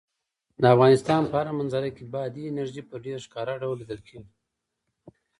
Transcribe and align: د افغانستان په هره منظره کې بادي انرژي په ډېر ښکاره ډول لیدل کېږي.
د 0.61 0.63
افغانستان 0.75 1.21
په 1.29 1.35
هره 1.39 1.53
منظره 1.59 1.89
کې 1.95 2.03
بادي 2.13 2.43
انرژي 2.47 2.81
په 2.89 2.95
ډېر 3.05 3.17
ښکاره 3.25 3.53
ډول 3.61 3.75
لیدل 3.79 3.99
کېږي. 4.07 4.31